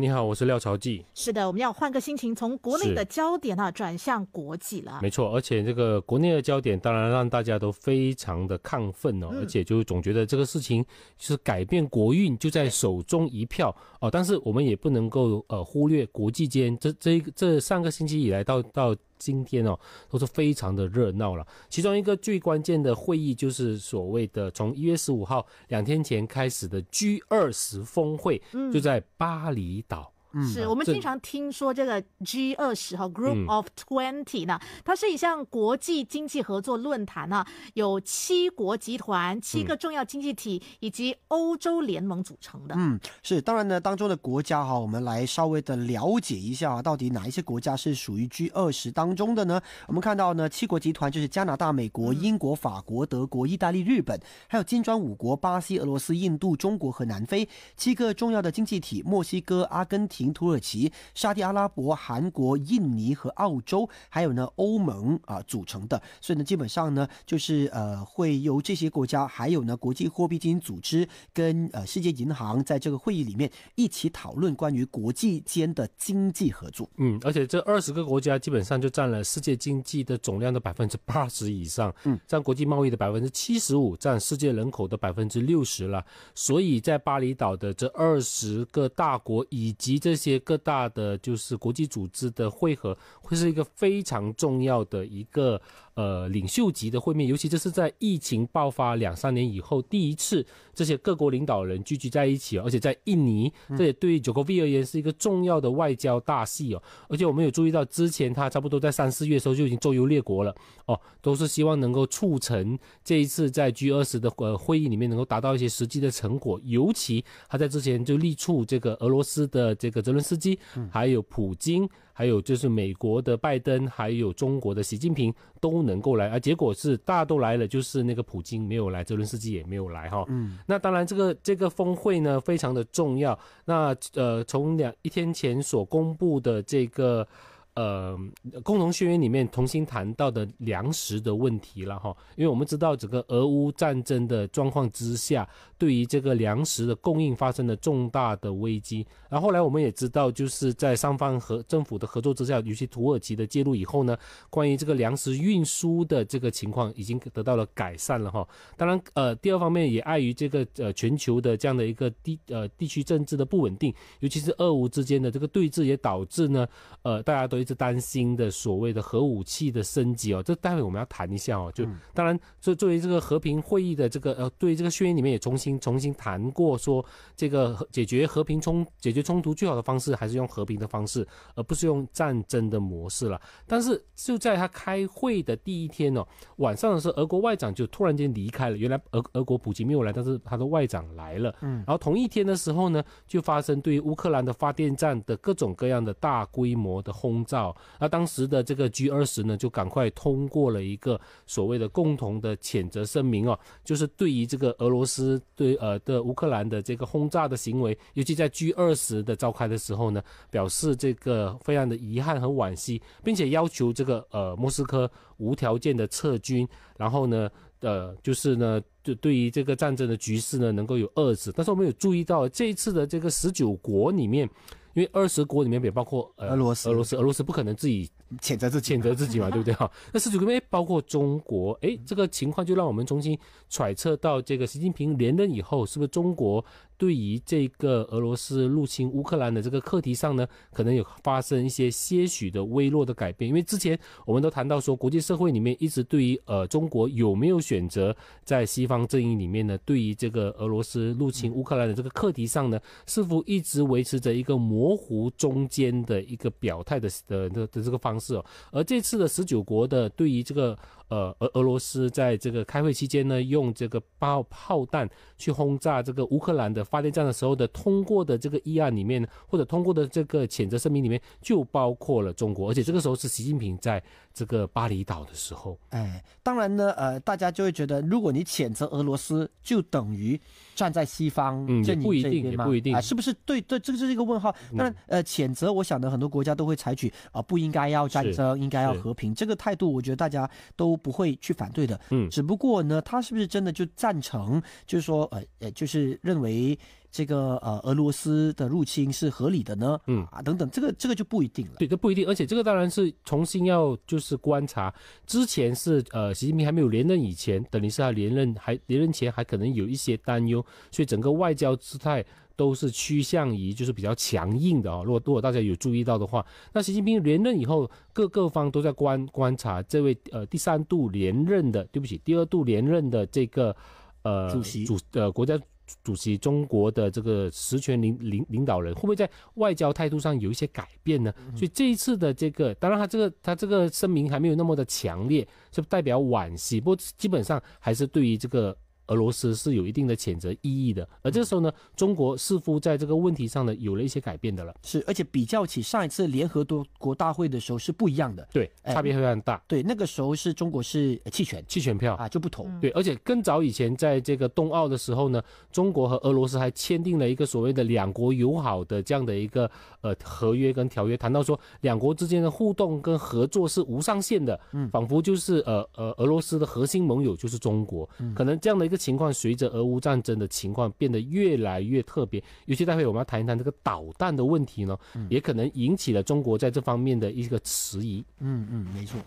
[0.00, 1.04] 你好，我是廖朝记。
[1.12, 4.98] 是的，我们要换个心情，从国内的焦点啊转向国际了。
[5.02, 10.82] 没错，而且这个国内的焦点当然让大家都非常的亢奋哦，而且就总觉得这个事情
[11.18, 14.10] 就是改变国运就在手中一票哦。
[14.10, 18.96] 但是我们也不能够呃忽略国际间这这这上个星期以来到到。
[19.22, 19.78] 今天哦，
[20.10, 21.46] 都是非常的热闹了。
[21.70, 28.42] 其中一个最关键的会议，就是所谓的从一月十五号两天前开始的 G 二十峰会，
[28.72, 30.11] 就在巴厘岛。
[30.50, 42.74] 是我们经常听说这个 G 二十哈 Group of Twenty 呢，它是一项国际经济合作论坛呢，有七国集团、七个重要经济体以及欧洲联盟组成的。
[42.78, 49.60] 嗯，是当然呢，当中的国家哈，我们来稍微的了解一下，到底哪一些国家是属于 G 二十当中的呢？
[49.88, 54.18] 我们看到呢，七国集团就是加拿大、美国、英国、法国、德国、意大利、日本，
[54.48, 60.21] 还有金砖五国巴西、俄罗斯、印度、中国和南非七个重要的经济体，墨西哥、阿根廷。
[60.30, 76.86] 土耳其、沙特阿拉伯、韩国、印尼和澳洲，还有呢欧盟啊组成的，所以呢基本上呢就是呃会由这些国家，还有呢国际货币基金组织跟呃世界银行在这个会议里面一起讨论关于国际间的经济合作。
[76.96, 86.04] 嗯，而且这二十个国家基本上就占了世界经济的总量的百分之八十以上，嗯，占国际贸易的百分之七十五，占世界人口的百分之六十了。
[86.34, 95.58] 所以在巴厘岛的这二十个大国以及这这些各大的就是国际组织的会合，会是一个非常重要的一个
[95.94, 106.82] 呃领袖级的会面，尤其这是在疫情爆发两三年以后第一次这些各国领导人聚集在一起，而且在印尼，这也对九 o V 而言是一个重要的外交大戏哦。
[107.08, 110.54] 而且我们有注意到，之前他差不多在三四月的时候就已经周游列国了
[110.86, 120.22] 哦，都是希望能够促成这一次在 G 二十的呃会议里面能够达到一些实际的成果，尤其他在之前就力促这个俄罗斯的这个泽伦。
[120.22, 120.56] 斯基，
[120.88, 121.82] 还有普京，
[122.12, 130.24] 还有就是美国的拜登，还有中国的习近平都能够来，啊结果是大家都来了，就是那个普京没有来，泽伦斯基也没有来哈。
[130.28, 133.38] 嗯，那当然这个这个峰会呢非常的重要。
[133.64, 137.26] 那呃，从两一天前所公布的这个。
[137.74, 138.14] 呃，
[138.62, 149.06] 共同宣言里面重新谈到的粮食的问题了哈，因为我们知道整个俄乌战争的状况之下，对于这个粮食的供应发生了重大的危机。
[149.30, 154.14] 然后后来我们也知道，就是在双方和政府的合作之下，尤其土耳其的介入以后呢，
[154.50, 158.46] 关于这个粮食运输的这个情况已经得到了改善了哈。
[158.76, 166.68] 当然，呃，第二方面也碍于这个呃全球的这样的一个地呃地区政治的不稳定，尤其是俄乌之间的这个对峙，也导致呢，
[167.00, 167.61] 呃，大家都。
[167.62, 171.72] 一直担心的所谓的核武器的升级哦，这待会我们要谈一下哦。
[171.74, 177.04] 就当然，作作为这个和平会议的这个呃，对这个宣言里面也重新重新谈过，说
[177.36, 183.40] 这个解决和平冲解决冲突最好的方式还是用和平的方式，而不是用战争的模式了。
[183.66, 188.76] 但是就在他开会的第一天哦，晚上的时候，俄国外长就突然间离开了。
[188.76, 191.54] 原来俄俄国普京没有来，但是他的外长来了。
[191.60, 197.44] 嗯，然后同一天的时候呢，就发生对于乌克兰的发电站的各种各样的大规模的轰。
[197.52, 221.52] 到，那当时的这个 G 二十呢，就赶快通过了一个所谓的共同的谴责声明哦，就是对于这个俄罗斯对呃的乌克兰的这个轰炸的行为，尤其在 G 二十的召开的时候呢，表示这个非常的遗憾和惋惜，并且要求这个呃莫斯科无条件的撤军，然后呢，呃，就是呢，就对于这个战争的局势呢，能够有遏制。
[221.54, 224.48] 但是我们有注意到这一次的这个十九国里面。
[224.94, 228.10] 因为二十国里面也包括俄罗斯，俄罗斯，俄罗斯不可能自己
[228.40, 229.90] 谴责自己，谴责自己嘛， 对不对哈？
[230.12, 233.38] 那十九个里面包括中国，哎，这个情况就让我们重新
[233.68, 236.64] 揣测到，这个习近平连任以后，是不是中国
[237.02, 243.48] 对于这个俄罗斯入侵乌克兰的这个课题上呢，可能有发生一些些许的微弱的改变？
[243.48, 248.14] 因为之前我们都谈到说，国际社会里面一直对于呃中国有没有选择
[248.44, 260.76] 在西方阵营里面呢，对于这个俄罗斯入侵乌克兰的这个课题上呢，似乎一直维持着一个模模糊中间的一个表态的的的的这个方式哦，而这次的十九国的对于这个
[261.12, 265.06] 呃俄俄罗斯在这个开会期间呢，用这个炮炮弹
[265.36, 275.78] 去轰炸这个乌克兰的发电站的时候的通过的这个议案里面，或者通过的这个谴责声明里面，就包括了中国，而且这个时候是习近平在这个巴厘岛的时候。
[275.90, 280.40] 哎，当然呢，呃，大家就会觉得，如果你谴责俄罗斯，就等于
[280.74, 282.64] 站在西方阵营这边吗？
[282.64, 283.34] 不一定，啊是不是？
[283.44, 284.54] 对对，这个是一个问号。
[284.72, 292.00] 那呃，谴责，我想呢，很多国家都会采取啊，不应该要战争，应该要和平这个态度，我觉得大家都不会去反对的。
[292.10, 294.62] 嗯，只不过呢，他是不是真的就赞成？
[294.86, 296.78] 就是说，呃呃，就是认为。
[297.12, 300.00] 这个呃俄罗斯的入侵是合理的呢？
[300.06, 301.74] 嗯啊等等，这个这个就不一定了。
[301.78, 304.92] 对，这不一定，而且这个当然是重新要就是观察，
[305.26, 312.24] 之前是呃习近平还没有连任以前，等于是他连任还连任前还可能有一些担忧，所以整个外交姿态
[312.56, 315.02] 都是趋向于就是比较强硬的哦。
[315.04, 316.42] 如果如果大家有注意到的话，
[316.72, 323.76] 那习近平连任以后，各各方都在观观察这位呃第三度连任的，对不起，第二度连任的这个
[324.22, 325.60] 呃主席主呃国家。
[326.02, 331.32] 主席中国的这个实权领领领导人会不会在外交态度上有一些改变呢？
[331.54, 338.76] 所以这一次的这个，当然他这个他这个声明还没有那么的强烈，是代表惋惜，不过基本上还是对于这个。
[339.08, 344.74] 俄罗斯是有一定的谴责意义的，而这时候呢，中国似乎在这个问题上呢有了一些改变的了。
[344.82, 348.46] 是，而且比较起上一次联合多国大会的时候是不一样的。
[348.52, 352.14] 对，哎差别非常大，对，那个时候是中国是呃弃权弃权票。
[352.14, 352.78] 啊，就不同。
[352.80, 359.70] 对，而且更早以前，在这个冬奥的时候呢，中国和俄罗斯还签订了一个所谓的两国友好的这样的一个
[360.02, 374.96] 呃合约跟条约，谈到说两国之间的互动跟合作是无上限的，嗯，仿佛就是呃呃俄罗斯的核心盟友就是中国，可能这样的一个情况，随着俄乌战争的情况变得越来越特别，尤其待会我们要谈一谈这个导弹的问题呢，
[375.28, 378.24] 也可能引起了中国在这方面的一个迟疑。
[378.38, 379.18] 嗯嗯，没错。